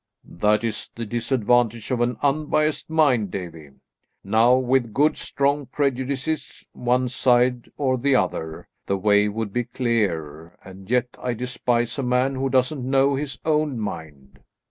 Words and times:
"That 0.25 0.63
is 0.63 0.89
the 0.95 1.05
disadvantage 1.05 1.91
of 1.91 2.01
an 2.01 2.17
unbiased 2.23 2.89
mind, 2.89 3.29
Davie. 3.29 3.69
Now, 4.23 4.55
with 4.57 4.95
good, 4.95 5.15
strong 5.15 5.67
prejudices, 5.67 6.67
one 6.73 7.07
side 7.07 7.69
or 7.77 7.99
the 7.99 8.15
other, 8.15 8.67
the 8.87 8.97
way 8.97 9.29
would 9.29 9.53
be 9.53 9.65
clear, 9.65 10.57
and 10.65 10.89
yet 10.89 11.09
I 11.21 11.35
despise 11.35 11.99
a 11.99 12.03
man 12.03 12.33
who 12.33 12.49
doesn't 12.49 12.83
know 12.83 13.13
his 13.13 13.39
own 13.45 13.77
mind." 13.79 14.39